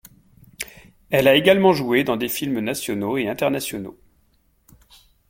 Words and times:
Elle 1.11 1.27
a 1.27 1.35
également 1.35 1.73
joué 1.73 2.03
dans 2.03 2.17
des 2.17 2.27
films 2.27 2.57
nationaux 2.59 3.17
et 3.19 3.27
internationaux. 3.29 3.99